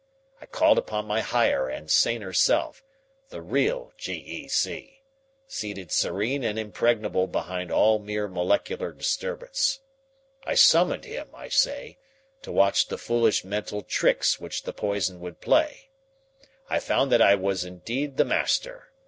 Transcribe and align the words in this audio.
I 0.41 0.47
called 0.47 0.79
upon 0.79 1.05
my 1.05 1.19
higher 1.21 1.69
and 1.69 1.91
saner 1.91 2.33
self, 2.33 2.83
the 3.29 3.39
real 3.39 3.93
G. 3.99 4.13
E. 4.13 4.47
C., 4.47 5.03
seated 5.45 5.91
serene 5.91 6.43
and 6.43 6.57
impregnable 6.57 7.27
behind 7.27 7.71
all 7.71 7.99
mere 7.99 8.27
molecular 8.27 8.93
disturbance. 8.93 9.81
I 10.43 10.55
summoned 10.55 11.05
him, 11.05 11.29
I 11.35 11.49
say, 11.49 11.99
to 12.41 12.51
watch 12.51 12.87
the 12.87 12.97
foolish 12.97 13.43
mental 13.45 13.83
tricks 13.83 14.39
which 14.39 14.63
the 14.63 14.73
poison 14.73 15.19
would 15.19 15.39
play. 15.39 15.91
I 16.67 16.79
found 16.79 17.11
that 17.11 17.21
I 17.21 17.35
was 17.35 17.63
indeed 17.63 18.17
the 18.17 18.25
master. 18.25 18.89